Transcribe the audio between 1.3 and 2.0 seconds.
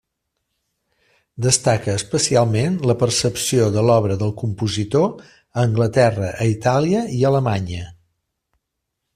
Destaca